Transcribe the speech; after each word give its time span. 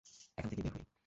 এখান 0.37 0.49
থেকে 0.49 0.61
বের 0.63 0.73
হই। 0.75 0.85